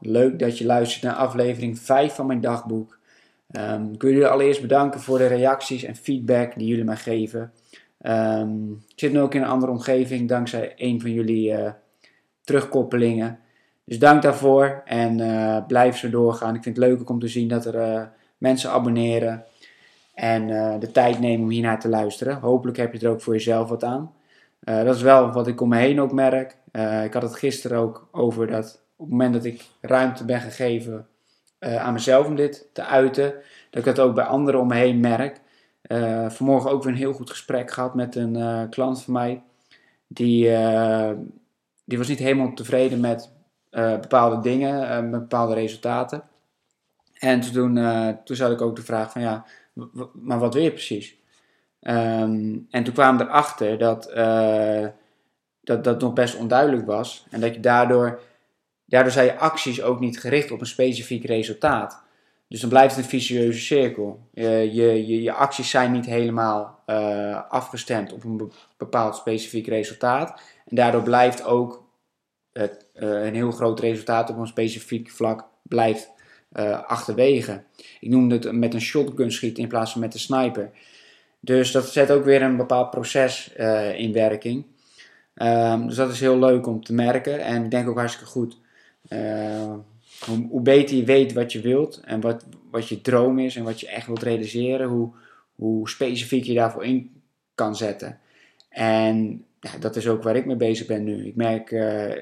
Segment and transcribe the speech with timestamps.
[0.00, 2.98] Leuk dat je luistert naar aflevering 5 van mijn dagboek.
[3.50, 7.52] Ehm, ik wil jullie allereerst bedanken voor de reacties en feedback die jullie mij geven.
[8.02, 11.72] Ehm, ik zit nu ook in een andere omgeving dankzij een van jullie eh,
[12.40, 13.38] terugkoppelingen.
[13.84, 16.54] Dus dank daarvoor en eh, blijf zo doorgaan.
[16.54, 18.02] Ik vind het leuk om te zien dat er eh,
[18.38, 19.44] mensen abonneren
[20.14, 20.46] en
[20.80, 22.38] de tijd nemen om hiernaar te luisteren.
[22.38, 24.12] Hopelijk heb je er ook voor jezelf wat aan.
[24.60, 26.56] dat is wel wat ik om me heen ook merk.
[27.04, 31.06] ik had het gisteren ook over dat op het moment dat ik ruimte ben gegeven
[31.60, 33.34] uh, aan mezelf om dit te uiten,
[33.70, 35.40] dat ik dat ook bij anderen om me heen merk.
[35.86, 39.42] Uh, vanmorgen ook weer een heel goed gesprek gehad met een uh, klant van mij.
[40.06, 40.42] Die,
[41.84, 43.30] die was niet helemaal tevreden met
[43.70, 46.22] bepaalde dingen, met bepaalde resultaten.
[47.18, 47.74] En toen,
[48.24, 49.44] toen zat ik ook de vraag van ja,
[50.12, 51.16] maar wat wil je precies?
[51.80, 54.12] Um, en toen kwamen we erachter dat,
[55.60, 57.26] dat dat nog best onduidelijk was.
[57.30, 58.20] En dat je daardoor
[58.92, 62.02] Daardoor zijn je acties ook niet gericht op een specifiek resultaat.
[62.48, 64.28] Dus dan blijft het een vicieuze cirkel.
[64.32, 70.40] je, je, je acties zijn niet helemaal uh, afgestemd op een bepaald specifiek resultaat.
[70.66, 71.84] En daardoor blijft ook
[72.52, 76.10] het, uh, een heel groot resultaat op een specifiek vlak blijft
[76.52, 77.62] uh, achterwege.
[78.00, 80.70] Ik noemde het met een shotgun schieten in plaats van met een sniper.
[81.40, 83.52] Dus dat zet ook weer een bepaald proces
[83.96, 84.64] in werking.
[85.34, 88.60] Um, dus dat is heel leuk om te merken en ik denk ook hartstikke goed.
[89.12, 89.74] Uh,
[90.50, 93.80] hoe, beter je weet wat je wilt en wat, wat je droom is en wat
[93.80, 95.10] je echt wilt realiseren, hoe,
[95.54, 97.10] hoe specifiek je daarvoor in
[97.54, 98.18] kan zetten.
[98.68, 101.26] En ja, dat is ook waar ik mee bezig ben nu.
[101.26, 102.12] Ik merk uh,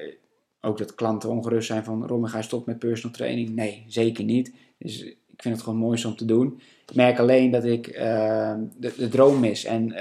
[0.61, 3.49] ook dat klanten ongerust zijn van ga je stoppen met personal training?
[3.49, 4.53] Nee, zeker niet.
[4.77, 6.61] Dus ik vind het gewoon mooi om te doen.
[6.87, 9.93] Ik merk alleen dat ik de, de, droom mis en,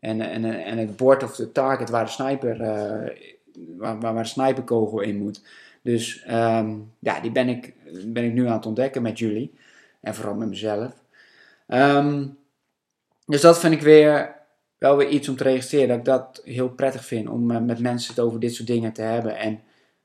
[0.00, 2.60] en, en, en het bord of de target waar de sniper
[3.76, 5.42] waar, waar, sniperkogel in moet.
[5.82, 7.74] Dus um, ja, die ben ik,
[8.06, 9.54] ben ik nu aan het ontdekken met jullie.
[10.00, 10.92] En vooral met mezelf.
[11.68, 12.38] Um,
[13.26, 14.36] dus dat vind ik weer
[14.78, 15.88] wel weer iets om te registreren.
[15.88, 18.92] Dat ik dat heel prettig vind om uh, met mensen het over dit soort dingen
[18.92, 19.36] te hebben.
[19.36, 19.60] En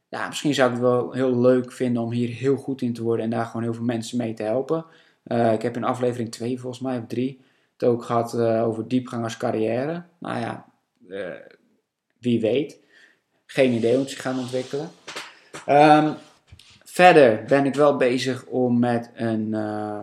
[0.10, 3.04] ja, misschien zou ik het wel heel leuk vinden om hier heel goed in te
[3.04, 3.26] worden.
[3.26, 4.86] En daar gewoon heel veel mensen mee te helpen.
[5.28, 7.42] Uh, ik heb in aflevering 2 volgens mij, of 3,
[7.74, 10.04] het ook gehad uh, over diepgang als carrière.
[10.20, 10.66] Nou ja,
[12.20, 12.83] wie weet.
[13.54, 14.90] Geen idee hoe ze gaan ontwikkelen.
[15.68, 16.16] Um,
[16.84, 20.00] verder ben ik wel bezig om met een, uh,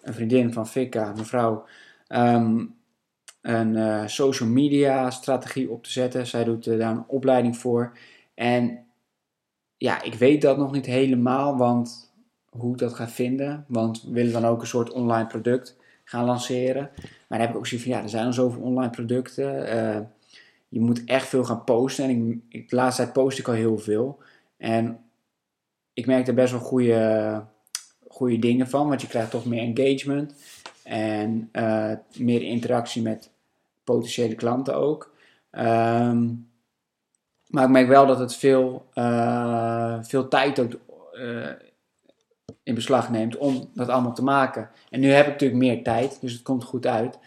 [0.00, 1.66] een vriendin van Fika, mevrouw,
[2.08, 2.74] um,
[3.40, 6.26] een uh, social media strategie op te zetten.
[6.26, 7.98] Zij doet uh, daar een opleiding voor.
[8.34, 8.84] En
[9.76, 12.12] ja, ik weet dat nog niet helemaal, want
[12.50, 13.64] hoe ik dat ga vinden.
[13.68, 16.90] Want we willen dan ook een soort online product gaan lanceren.
[16.96, 19.76] Maar dan heb ik ook zoiets van, ja, er zijn al zoveel online producten.
[19.76, 20.00] Uh,
[20.72, 22.04] je moet echt veel gaan posten.
[22.04, 24.18] En ik, de laatste tijd post ik al heel veel.
[24.56, 24.98] En
[25.92, 27.44] ik merk er best wel goede,
[28.08, 30.34] goede dingen van, want je krijgt toch meer engagement
[30.84, 33.30] en uh, meer interactie met
[33.84, 35.14] potentiële klanten ook.
[35.50, 36.50] Um,
[37.46, 40.72] maar ik merk wel dat het veel, uh, veel tijd ook
[41.12, 41.48] uh,
[42.62, 44.70] in beslag neemt om dat allemaal te maken.
[44.90, 47.18] En nu heb ik natuurlijk meer tijd, dus het komt goed uit.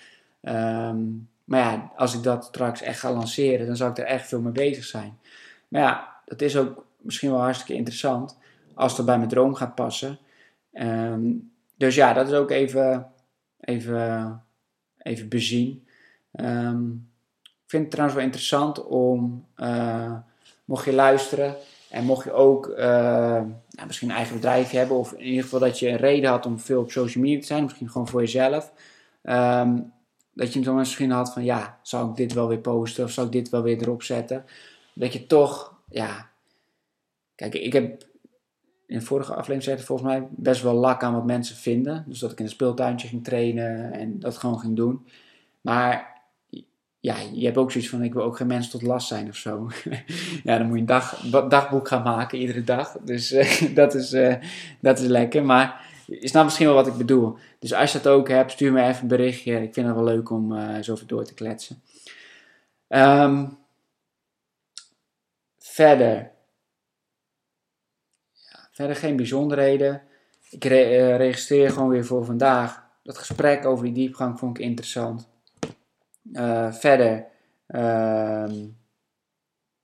[0.41, 4.28] Um, maar ja, als ik dat straks echt ga lanceren, dan zou ik er echt
[4.28, 5.19] veel mee bezig zijn.
[5.67, 8.38] Maar ja, dat is ook misschien wel hartstikke interessant
[8.73, 10.17] als het bij mijn droom gaat passen.
[10.73, 13.11] Um, dus ja, dat is ook even,
[13.59, 14.44] even,
[14.97, 15.88] even bezien.
[16.31, 17.09] Um,
[17.44, 20.13] ik vind het trouwens wel interessant om, uh,
[20.65, 21.56] mocht je luisteren
[21.89, 22.77] en mocht je ook uh,
[23.69, 26.45] nou, misschien een eigen bedrijf hebben, of in ieder geval dat je een reden had
[26.45, 28.71] om veel op social media te zijn, misschien gewoon voor jezelf.
[29.24, 29.94] Um,
[30.35, 33.25] dat je dan misschien had van ja, zou ik dit wel weer posten of zou
[33.25, 34.45] ik dit wel weer erop zetten.
[34.93, 36.29] Dat je toch, ja.
[37.35, 38.05] Kijk, ik heb
[38.87, 42.05] in de vorige aflevering gezegd, volgens mij best wel lak aan wat mensen vinden.
[42.07, 45.07] Dus dat ik in een speeltuintje ging trainen en dat gewoon ging doen.
[45.61, 46.13] Maar
[46.99, 49.35] ja, je hebt ook zoiets van, ik wil ook geen mensen tot last zijn of
[49.35, 49.69] zo.
[50.43, 52.97] ja, dan moet je een dag, dagboek gaan maken iedere dag.
[53.03, 54.35] Dus uh, dat, is, uh,
[54.79, 55.45] dat is lekker.
[55.45, 57.38] Maar je snapt misschien wel wat ik bedoel.
[57.60, 59.62] Dus als je dat ook hebt, stuur me even een berichtje.
[59.62, 61.81] Ik vind het wel leuk om uh, zo even door te kletsen.
[62.88, 63.48] Ehm,
[65.57, 66.31] verder.
[68.31, 70.02] Ja, verder geen bijzonderheden.
[70.50, 72.84] Ik re registreer gewoon weer voor vandaag.
[73.04, 75.28] Dat gesprek over die diepgang vond ik interessant.
[76.31, 77.25] Uh, verder.
[77.68, 78.66] Ehm,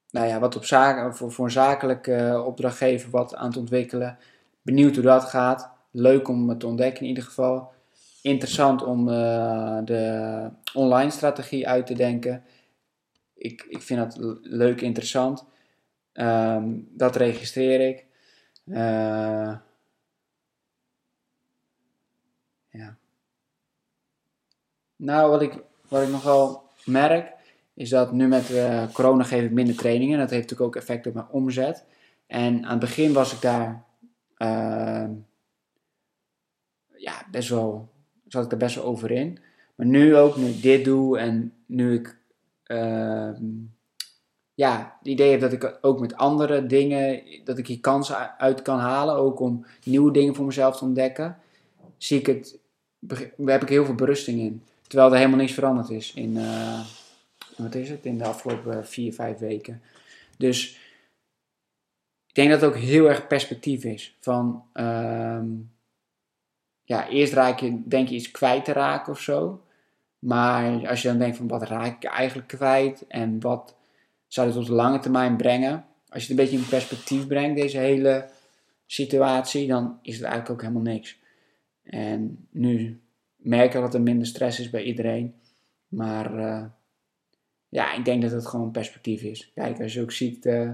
[0.10, 4.18] nou ja, wat op zaken, voor, voor een zakelijke opdrachtgever wat aan het ontwikkelen.
[4.62, 5.72] Benieuwd hoe dat gaat.
[5.92, 7.72] Leuk om het te ontdekken in ieder geval.
[8.22, 12.44] Interessant om uh, de online strategie uit te denken.
[13.34, 15.46] Ik, ik vind dat leuk, interessant.
[16.14, 18.06] Um, dat registreer ik.
[18.66, 19.58] Uh,
[22.70, 22.98] ja.
[24.96, 27.34] Nou, wat ik, wat ik nogal merk,
[27.74, 30.20] is dat nu met uh, corona geef ik minder trainingen.
[30.20, 31.86] Dat heeft natuurlijk ook effect op mijn omzet.
[32.28, 33.86] En aan het begin was ik daar
[34.38, 35.10] uh,
[37.02, 37.90] ja, best wel,
[38.28, 39.40] zat ik er best wel over in.
[39.76, 42.18] Maar nu ook, nu ik dit doe en nu ik
[42.68, 43.30] uh,
[44.54, 48.62] ja, het idee heb dat ik ook met andere dingen, dat ik hier kansen uit
[48.62, 51.38] kan halen, ook om nieuwe dingen voor mezelf te ontdekken,
[51.98, 52.60] zie ik het,
[53.46, 54.64] heb ik heel veel berusting in.
[54.88, 56.80] Terwijl er helemaal niks veranderd is in, uh,
[57.58, 59.82] wat is het, in de afgelopen vier, vijf weken.
[60.38, 60.80] Dus
[62.28, 64.16] ik denk dat het ook heel erg perspectief is.
[64.20, 65.42] Van, uh,
[66.84, 69.64] ja, eerst raak je, denk je iets kwijt te raken of zo.
[70.20, 73.08] Maar als je dan denkt van, wat raak ik eigenlijk kwijt?
[73.08, 73.76] En wat
[74.28, 75.86] zou dit op de lange termijn brengen?
[76.10, 78.30] Als je het een beetje in perspectief brengt, deze hele
[78.86, 81.20] situatie, dan is het eigenlijk ook helemaal niks.
[81.84, 83.02] En nu
[83.36, 85.36] merk ik dat er minder stress is bij iedereen.
[85.88, 86.66] Maar uh,
[87.70, 89.52] ja, ik denk dat het gewoon perspectief is.
[89.56, 90.72] Kijk, als je ook ziet uh,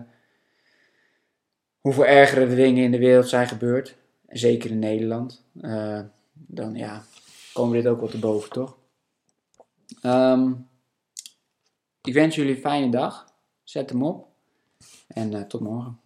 [1.80, 6.00] hoeveel ergere dingen in de wereld zijn gebeurd, zeker in Nederland, uh,
[6.34, 7.04] dan ja,
[7.54, 8.78] komen we dit ook wel te boven, toch?
[10.02, 10.68] Um,
[12.02, 13.36] ik wens jullie een fijne dag.
[13.64, 14.28] Zet hem op
[15.08, 16.00] en tot morgen.